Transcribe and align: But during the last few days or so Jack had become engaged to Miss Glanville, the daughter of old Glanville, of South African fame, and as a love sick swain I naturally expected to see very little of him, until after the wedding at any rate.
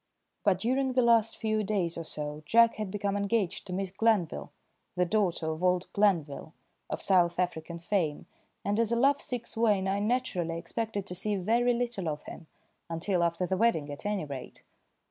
But 0.43 0.57
during 0.57 0.93
the 0.93 1.03
last 1.03 1.37
few 1.37 1.63
days 1.63 1.95
or 1.95 2.03
so 2.03 2.41
Jack 2.47 2.77
had 2.77 2.89
become 2.89 3.15
engaged 3.15 3.67
to 3.67 3.73
Miss 3.73 3.91
Glanville, 3.91 4.51
the 4.95 5.05
daughter 5.05 5.51
of 5.51 5.63
old 5.63 5.93
Glanville, 5.93 6.53
of 6.89 7.03
South 7.03 7.37
African 7.37 7.77
fame, 7.77 8.25
and 8.65 8.79
as 8.79 8.91
a 8.91 8.95
love 8.95 9.21
sick 9.21 9.45
swain 9.45 9.87
I 9.87 9.99
naturally 9.99 10.57
expected 10.57 11.05
to 11.05 11.13
see 11.13 11.35
very 11.35 11.75
little 11.75 12.09
of 12.09 12.23
him, 12.23 12.47
until 12.89 13.21
after 13.23 13.45
the 13.45 13.57
wedding 13.57 13.91
at 13.91 14.03
any 14.03 14.25
rate. 14.25 14.63